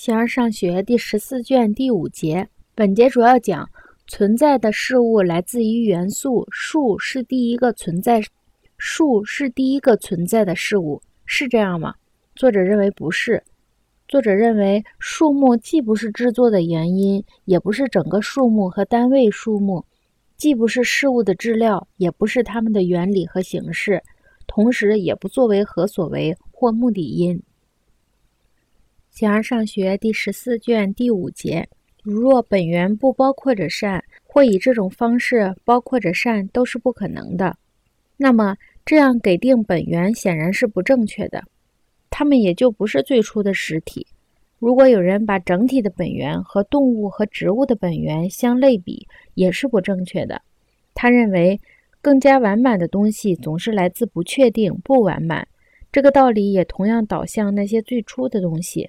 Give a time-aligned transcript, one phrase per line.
[0.00, 3.68] 形而上学第十四卷第五节，本节主要讲
[4.06, 8.22] 存在的事物来自于元素，树是第一个存在，
[8.78, 11.92] 树是第一个存在的事物，是这样吗？
[12.34, 13.44] 作者认为不是。
[14.08, 19.84] 作者认为树木既不是制作的原因，也不是整个树木和单位树木，
[20.38, 24.02] 既不是事物的质料，也不是它们的原理和形式，
[24.46, 27.42] 同时也不作为何所为或目的因。
[29.10, 31.68] 形而上学第十四卷第五节：
[32.02, 37.56] 如若本源不包括着善，或以这种方式包括着善，都是不可能的。
[38.16, 41.42] 那么，这样给定本源显然是不正确的。
[42.08, 44.06] 它们也就不是最初的实体。
[44.58, 50.40] 如果有人把整体的本源和动物和植物的本源相类比，也是不正确的。
[50.94, 51.60] 他认为，
[52.00, 55.46] 更加完满的东西总是来自不确定、不完满。
[55.92, 58.88] 这个道理也同样导向那些最初的东西。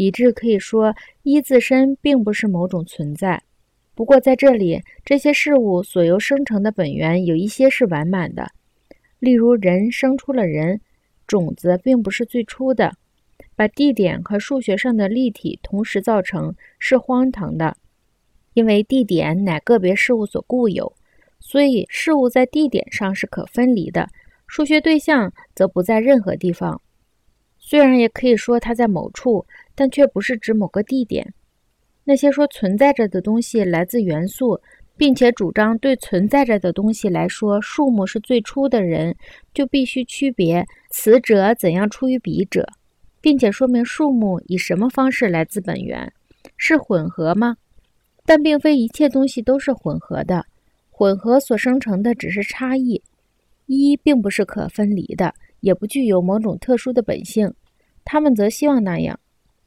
[0.00, 3.42] 以致可以说，一自身并不是某种存在。
[3.94, 8.50] 不过在这里，这些事物所由生成的本源有一些是完满的，
[9.18, 10.80] 例如人生出了人，
[11.26, 12.94] 种子并不是最初的。
[13.54, 17.76] 把地点和数学上的立体同时造成是荒唐的，
[18.54, 20.90] 因为地点乃个别事物所固有，
[21.40, 24.08] 所以事物在地点上是可分离的。
[24.46, 26.80] 数学对象则不在任何地方。
[27.62, 29.46] 虽然也可以说它在某处，
[29.80, 31.32] 但却不是指某个地点。
[32.04, 34.60] 那些说存在着的东西来自元素，
[34.94, 39.16] 并且主张对存在着的东西来说数目是最初的人，
[39.54, 42.68] 就必须区别此者怎样出于彼者，
[43.22, 46.12] 并且说明数目以什么方式来自本源，
[46.58, 47.56] 是混合吗？
[48.26, 50.44] 但并非一切东西都是混合的，
[50.90, 53.02] 混合所生成的只是差异，
[53.64, 55.34] 一并不是可分离的。
[55.60, 57.54] 也不具有某种特殊的本性，
[58.04, 59.18] 他们则希望那样。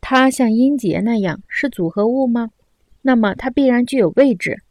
[0.06, 2.50] 它像音节那样是组合物吗？
[3.02, 4.62] 那么它必然具有位置，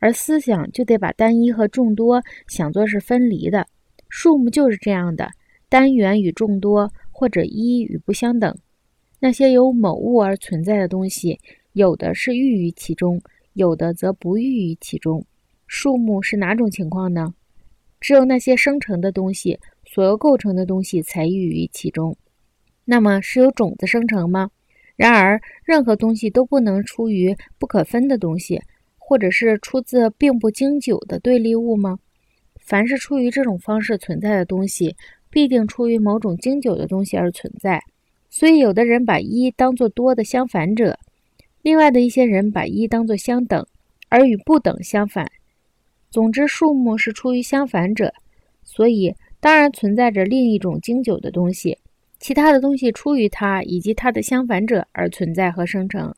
[0.00, 3.68] 而思想就得把单一和众多想作是分离的。
[4.08, 5.30] 数目就是这样的，
[5.68, 8.52] 单元与众多，或者一与不相等。
[9.20, 11.38] 那些由某物而存在的东西，
[11.72, 13.22] 有的是寓于其中，
[13.52, 15.24] 有的则不寓于其中。
[15.68, 17.32] 数目是哪种情况呢？
[18.00, 19.60] 只有那些生成的东西。
[19.86, 22.16] 所有构成的东西才寓于其中，
[22.84, 24.50] 那么是由种子生成吗？
[25.00, 28.60] 然而，任何东西都不能出于不可分的东西，
[28.98, 31.98] 或者是出自并不经久的对立物吗？
[32.58, 34.94] 凡是出于这种方式存在的东西，
[35.30, 37.82] 必定出于某种经久的东西而存在。
[38.28, 40.98] 所以，有的人把一当作多的相反者，
[41.62, 43.66] 另外的一些人把一当作相等，
[44.10, 45.26] 而与不等相反。
[46.10, 48.12] 总之，数目是出于相反者，
[48.62, 49.14] 所以。
[49.42, 51.78] 当然存在着另一种经久的东西，
[52.20, 56.14] 其他的东西出于它以及它的相反者而存在和生成。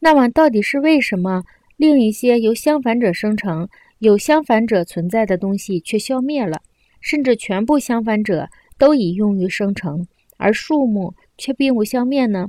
[0.00, 1.44] 那么，到底是为什么
[1.76, 3.68] 另一些由相反者生成、
[3.98, 6.62] 有相反者存在的东西却消灭了，
[7.00, 8.48] 甚至全部相反者
[8.78, 10.06] 都已用于生成，
[10.38, 12.48] 而数目却并不消灭呢？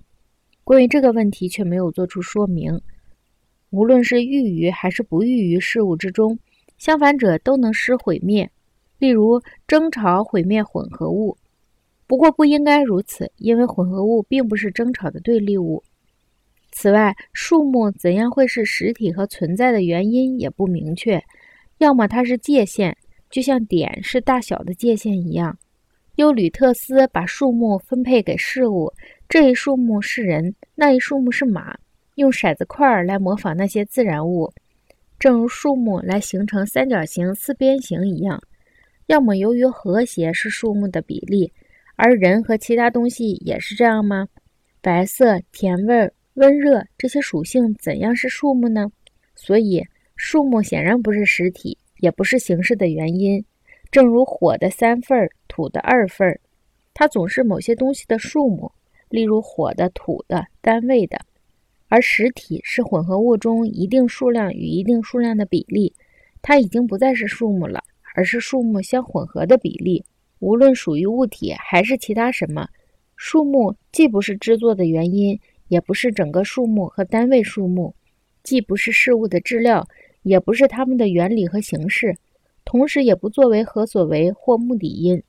[0.63, 2.79] 关于这个问题却没有做出说明。
[3.69, 6.39] 无论是寓于还是不寓于事物之中，
[6.77, 8.49] 相反者都能使毁灭。
[8.97, 11.35] 例如，争吵毁灭混合物，
[12.13, 15.83] 不过不应该如此，因为混合物并不是争吵的对立物。
[16.71, 21.19] 此外，数目怎样会是实体和存在的原因也不明确。
[21.79, 22.95] 要么它是界限，
[23.31, 25.57] 就像点是大小的界限一样。
[26.17, 28.93] 优吕特斯把数目分配给事物，
[29.27, 31.75] 这一数目是人，那一数目是马，
[32.13, 34.53] 用骰子块来模仿那些自然物，
[35.17, 38.39] 正如数目来形成三角形、四边形一样。
[39.07, 41.51] 要么由于和谐是数目的比例，
[41.95, 44.27] 而人和其他东西也是这样吗？
[44.81, 48.91] 白色、甜味、温热这些属性怎样是数目呢？
[49.35, 49.83] 所以
[50.15, 53.43] 数目显然不是实体，也不是形式的原因。
[53.91, 56.39] 正如火的三份儿、土的二份儿，
[56.93, 58.71] 它总是某些东西的数目，
[59.09, 61.19] 例如火的、土的、单位的。
[61.87, 65.93] 而实体是混合物中一定数量与一定数量的比例，
[66.41, 67.83] 它已经不再是数目了。
[68.15, 70.05] 而是数目相混合的比例，
[70.43, 72.67] 无论属于物体还是其他什么，
[73.15, 77.95] 数目既不是制作的原因，也不是整个数目和单位数目，
[78.43, 79.87] 既不是事物的质料，
[80.23, 82.17] 也不是它们的原理和形式，
[82.65, 85.23] 同时也不作为何所为或目的因。